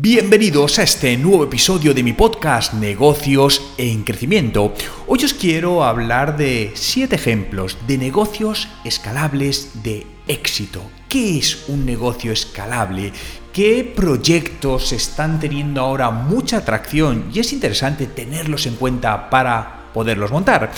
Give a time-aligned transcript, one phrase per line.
[0.00, 4.72] Bienvenidos a este nuevo episodio de mi podcast Negocios en Crecimiento.
[5.08, 10.88] Hoy os quiero hablar de 7 ejemplos de negocios escalables de éxito.
[11.08, 13.12] ¿Qué es un negocio escalable?
[13.52, 17.28] ¿Qué proyectos están teniendo ahora mucha atracción?
[17.34, 20.70] Y es interesante tenerlos en cuenta para poderlos montar.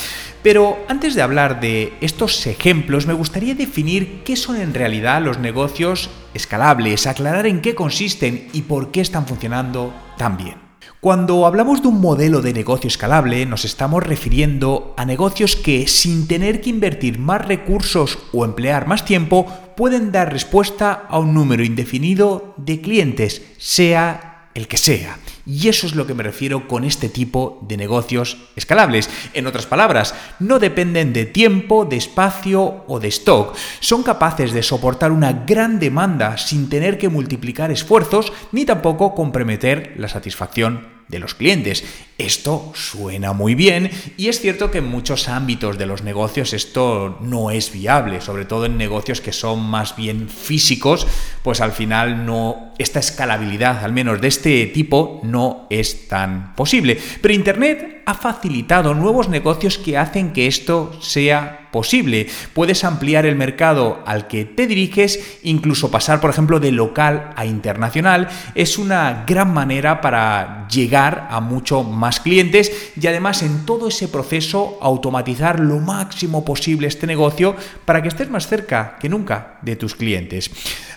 [0.42, 5.38] Pero antes de hablar de estos ejemplos, me gustaría definir qué son en realidad los
[5.38, 10.70] negocios escalables, aclarar en qué consisten y por qué están funcionando tan bien.
[11.00, 16.28] Cuando hablamos de un modelo de negocio escalable, nos estamos refiriendo a negocios que, sin
[16.28, 19.46] tener que invertir más recursos o emplear más tiempo,
[19.78, 25.16] pueden dar respuesta a un número indefinido de clientes, sea el que sea.
[25.46, 29.10] Y eso es lo que me refiero con este tipo de negocios escalables.
[29.32, 33.56] En otras palabras, no dependen de tiempo, de espacio o de stock.
[33.80, 39.94] Son capaces de soportar una gran demanda sin tener que multiplicar esfuerzos ni tampoco comprometer
[39.96, 41.84] la satisfacción de los clientes.
[42.16, 47.18] Esto suena muy bien y es cierto que en muchos ámbitos de los negocios esto
[47.20, 51.06] no es viable, sobre todo en negocios que son más bien físicos,
[51.42, 56.98] pues al final no esta escalabilidad, al menos de este tipo, no es tan posible.
[57.20, 62.26] Pero internet ha facilitado nuevos negocios que hacen que esto sea posible.
[62.54, 67.46] Puedes ampliar el mercado al que te diriges, incluso pasar, por ejemplo, de local a
[67.46, 68.28] internacional.
[68.54, 74.08] Es una gran manera para llegar a mucho más clientes y además en todo ese
[74.08, 79.76] proceso automatizar lo máximo posible este negocio para que estés más cerca que nunca de
[79.76, 80.50] tus clientes.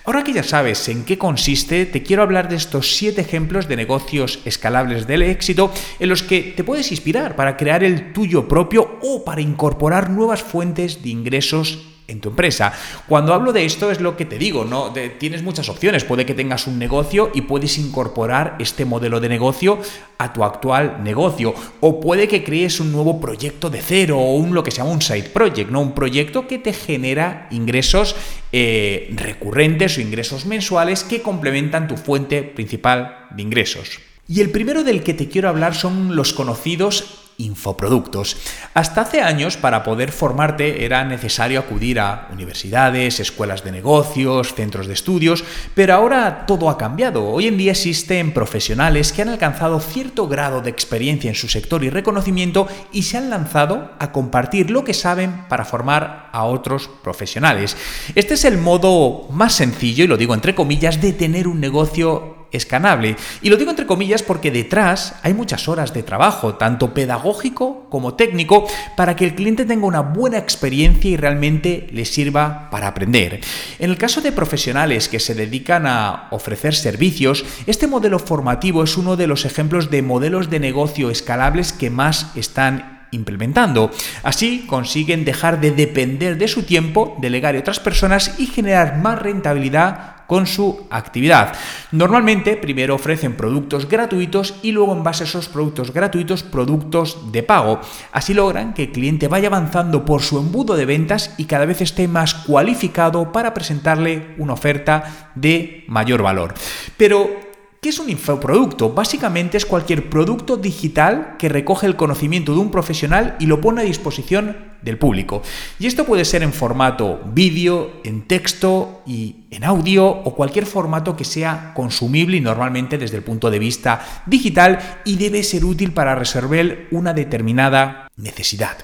[0.05, 3.77] Ahora que ya sabes en qué consiste, te quiero hablar de estos siete ejemplos de
[3.77, 8.99] negocios escalables del éxito en los que te puedes inspirar para crear el tuyo propio
[9.01, 12.73] o para incorporar nuevas fuentes de ingresos en tu empresa.
[13.08, 14.94] Cuando hablo de esto es lo que te digo, ¿no?
[15.19, 16.03] tienes muchas opciones.
[16.03, 19.80] Puede que tengas un negocio y puedes incorporar este modelo de negocio
[20.17, 21.53] a tu actual negocio.
[21.80, 24.91] O puede que crees un nuevo proyecto de cero o un lo que se llama
[24.91, 25.81] un side project, ¿no?
[25.81, 28.16] Un proyecto que te genera ingresos
[28.51, 34.00] eh, recurrentes o ingresos mensuales que complementan tu fuente principal de ingresos.
[34.28, 38.38] Y el primero del que te quiero hablar son los conocidos infoproductos.
[38.73, 44.88] Hasta hace años, para poder formarte, era necesario acudir a universidades, escuelas de negocios, centros
[44.88, 45.44] de estudios,
[45.75, 47.25] pero ahora todo ha cambiado.
[47.25, 51.83] Hoy en día existen profesionales que han alcanzado cierto grado de experiencia en su sector
[51.83, 56.89] y reconocimiento y se han lanzado a compartir lo que saben para formar a otros
[57.03, 57.77] profesionales.
[58.15, 62.43] Este es el modo más sencillo, y lo digo entre comillas, de tener un negocio
[62.53, 63.18] escanable.
[63.41, 68.14] Y lo digo entre comillas porque detrás hay muchas horas de trabajo, tanto pedagógico como
[68.14, 73.42] técnico, para que el cliente tenga una buena experiencia y realmente le sirva para aprender.
[73.80, 78.97] En el caso de profesionales que se dedican a ofrecer servicios, este modelo formativo es
[78.97, 83.92] uno de los ejemplos de modelos de negocio escalables que más están implementando.
[84.24, 89.19] Así consiguen dejar de depender de su tiempo, delegar a otras personas y generar más
[89.19, 91.56] rentabilidad con su actividad.
[91.91, 97.44] Normalmente primero ofrecen productos gratuitos y luego en base a esos productos gratuitos productos de
[97.44, 97.79] pago.
[98.11, 101.81] Así logran que el cliente vaya avanzando por su embudo de ventas y cada vez
[101.81, 106.53] esté más cualificado para presentarle una oferta de mayor valor.
[106.97, 107.43] Pero
[107.83, 108.94] ¿Qué es un infoproducto?
[108.94, 113.81] Básicamente es cualquier producto digital que recoge el conocimiento de un profesional y lo pone
[113.81, 115.41] a disposición del público.
[115.79, 121.17] Y esto puede ser en formato vídeo, en texto y en audio o cualquier formato
[121.17, 125.91] que sea consumible y normalmente desde el punto de vista digital y debe ser útil
[125.91, 128.77] para resolver una determinada necesidad.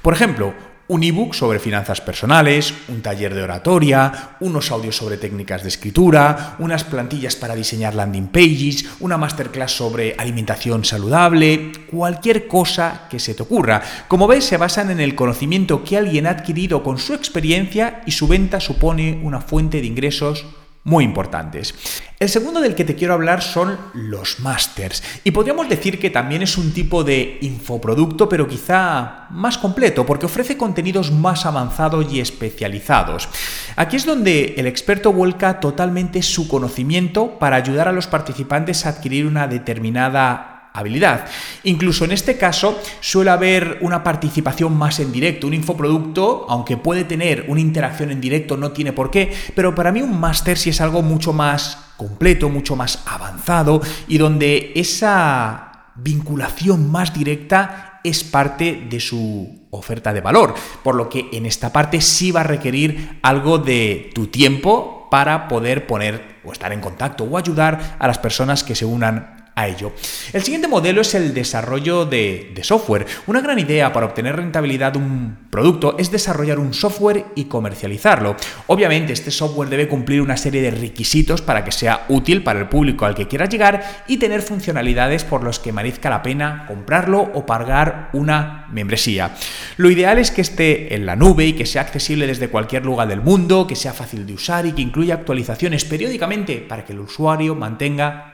[0.00, 0.54] Por ejemplo,
[0.88, 6.56] un ebook sobre finanzas personales, un taller de oratoria, unos audios sobre técnicas de escritura,
[6.58, 13.34] unas plantillas para diseñar landing pages, una masterclass sobre alimentación saludable, cualquier cosa que se
[13.34, 13.82] te ocurra.
[14.08, 18.12] Como ves, se basan en el conocimiento que alguien ha adquirido con su experiencia y
[18.12, 20.44] su venta supone una fuente de ingresos
[20.84, 21.74] muy importantes.
[22.20, 25.02] El segundo del que te quiero hablar son los masters.
[25.24, 30.26] Y podríamos decir que también es un tipo de infoproducto, pero quizá más completo, porque
[30.26, 33.28] ofrece contenidos más avanzados y especializados.
[33.76, 38.90] Aquí es donde el experto vuelca totalmente su conocimiento para ayudar a los participantes a
[38.90, 41.26] adquirir una determinada habilidad.
[41.62, 45.46] Incluso en este caso suele haber una participación más en directo.
[45.46, 49.92] Un infoproducto, aunque puede tener una interacción en directo, no tiene por qué, pero para
[49.92, 55.92] mí un máster sí es algo mucho más completo, mucho más avanzado y donde esa
[55.94, 61.72] vinculación más directa es parte de su oferta de valor, por lo que en esta
[61.72, 66.80] parte sí va a requerir algo de tu tiempo para poder poner o estar en
[66.80, 69.92] contacto o ayudar a las personas que se unan a ello.
[70.32, 73.06] El siguiente modelo es el desarrollo de, software.
[73.26, 78.36] Una gran idea para obtener rentabilidad de un producto es desarrollar un software y comercializarlo.
[78.68, 82.68] Obviamente este software debe cumplir una serie de requisitos para que sea útil para el
[82.68, 87.30] público al que quiera llegar y tener funcionalidades por los que merezca la pena comprarlo
[87.34, 89.34] o pagar una membresía.
[89.76, 93.08] Lo ideal es que esté en la nube y que sea accesible desde cualquier lugar
[93.08, 97.00] del mundo, que sea fácil de usar y que incluya actualizaciones periódicamente para que el
[97.00, 98.33] usuario mantenga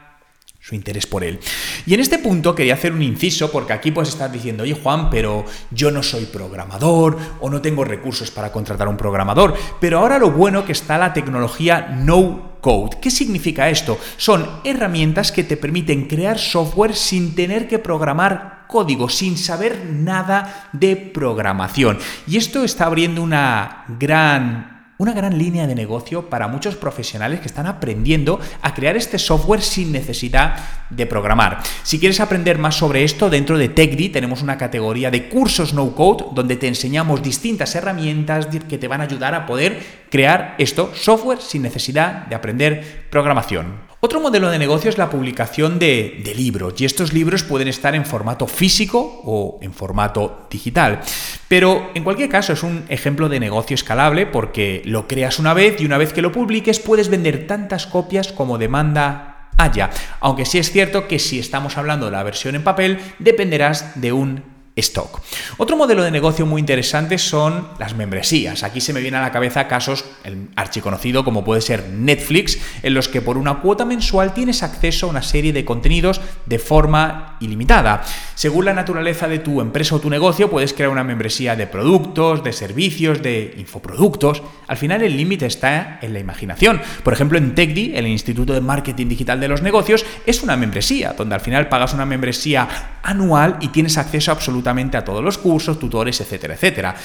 [0.61, 1.39] su interés por él.
[1.87, 5.09] Y en este punto quería hacer un inciso porque aquí puedes estar diciendo, oye Juan,
[5.09, 9.55] pero yo no soy programador o no tengo recursos para contratar a un programador.
[9.79, 12.97] Pero ahora lo bueno que está la tecnología no code.
[13.01, 13.97] ¿Qué significa esto?
[14.17, 20.69] Son herramientas que te permiten crear software sin tener que programar código, sin saber nada
[20.71, 21.97] de programación.
[22.27, 24.70] Y esto está abriendo una gran
[25.01, 29.61] una gran línea de negocio para muchos profesionales que están aprendiendo a crear este software
[29.61, 30.57] sin necesidad
[30.91, 31.63] de programar.
[31.81, 35.95] Si quieres aprender más sobre esto, dentro de TechDi tenemos una categoría de cursos no
[35.95, 39.81] code donde te enseñamos distintas herramientas que te van a ayudar a poder
[40.11, 43.90] crear esto, software sin necesidad de aprender programación.
[44.03, 48.03] Otro modelo de negocio es la publicación de, libros y estos libros pueden estar en
[48.03, 51.01] formato físico o en formato digital.
[51.47, 55.79] Pero en cualquier caso es un ejemplo de negocio escalable porque lo creas una vez
[55.79, 59.91] y una vez que lo publiques puedes vender tantas copias como demanda haya.
[60.19, 64.13] Aunque sí es cierto que si estamos hablando de la versión en papel dependerás de
[64.13, 65.21] un stock.
[65.57, 68.63] Otro modelo de negocio muy interesante son las membresías.
[68.63, 72.93] Aquí se me viene a la cabeza casos, el archiconocido como puede ser Netflix, en
[72.93, 77.37] los que por una cuota mensual tienes acceso a una serie de contenidos de forma
[77.41, 78.03] ilimitada.
[78.35, 82.43] Según la naturaleza de tu empresa o tu negocio, puedes crear una membresía de productos,
[82.43, 84.41] de servicios, de infoproductos.
[84.67, 86.81] Al final el límite está en la imaginación.
[87.03, 91.13] Por ejemplo, en TechDi, el Instituto de Marketing Digital de los Negocios, es una membresía,
[91.17, 92.67] donde al final pagas una membresía
[93.03, 94.60] anual y tienes acceso absolutamente
[94.97, 96.95] a todos los cursos, tutores, etcétera, etcétera.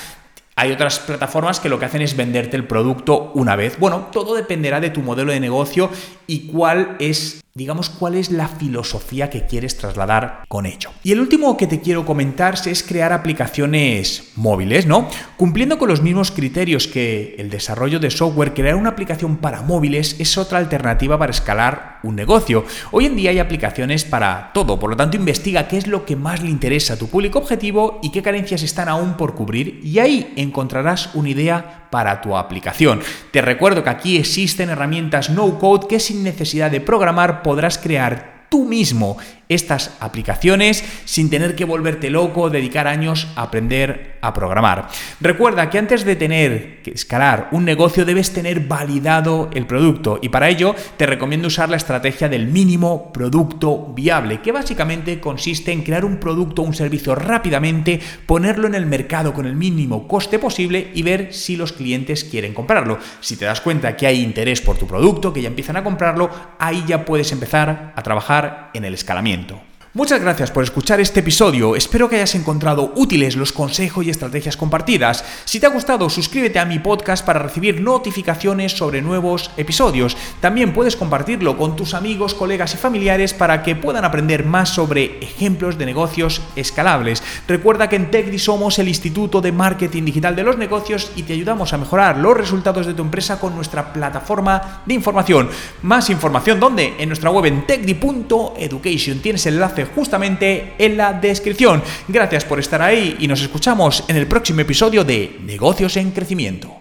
[0.58, 3.78] Hay otras plataformas que lo que hacen es venderte el producto una vez.
[3.78, 5.90] Bueno, todo dependerá de tu modelo de negocio
[6.26, 10.90] y cuál es digamos, cuál es la filosofía que quieres trasladar con ello.
[11.02, 15.08] Y el último que te quiero comentar es crear aplicaciones móviles, ¿no?
[15.38, 20.16] Cumpliendo con los mismos criterios que el desarrollo de software, crear una aplicación para móviles
[20.18, 22.66] es otra alternativa para escalar un negocio.
[22.90, 26.14] Hoy en día hay aplicaciones para todo, por lo tanto investiga qué es lo que
[26.14, 29.98] más le interesa a tu público objetivo y qué carencias están aún por cubrir y
[29.98, 33.00] ahí encontrarás una idea para tu aplicación.
[33.30, 38.48] Te recuerdo que aquí existen herramientas no code que sin necesidad de programar podrás crear
[38.48, 44.88] tú mismo estas aplicaciones sin tener que volverte loco dedicar años a aprender a programar.
[45.20, 50.28] Recuerda que antes de tener que escalar un negocio debes tener validado el producto y
[50.28, 55.82] para ello te recomiendo usar la estrategia del mínimo producto viable, que básicamente consiste en
[55.82, 60.38] crear un producto o un servicio rápidamente, ponerlo en el mercado con el mínimo coste
[60.38, 62.98] posible y ver si los clientes quieren comprarlo.
[63.20, 66.30] Si te das cuenta que hay interés por tu producto, que ya empiezan a comprarlo,
[66.58, 69.75] ahí ya puedes empezar a trabajar en el escalamiento mandamiento.
[69.96, 74.58] Muchas gracias por escuchar este episodio, espero que hayas encontrado útiles los consejos y estrategias
[74.58, 75.24] compartidas.
[75.46, 80.14] Si te ha gustado, suscríbete a mi podcast para recibir notificaciones sobre nuevos episodios.
[80.42, 85.18] También puedes compartirlo con tus amigos, colegas y familiares para que puedan aprender más sobre
[85.22, 87.22] ejemplos de negocios escalables.
[87.48, 91.32] Recuerda que en TechDi somos el Instituto de Marketing Digital de los Negocios y te
[91.32, 95.48] ayudamos a mejorar los resultados de tu empresa con nuestra plataforma de información.
[95.80, 96.96] Más información, ¿dónde?
[96.98, 99.20] En nuestra web en techdi.education.
[99.20, 101.82] Tienes enlace justamente en la descripción.
[102.08, 106.76] Gracias por estar ahí y nos escuchamos en el próximo episodio de Negocios en Crecimiento.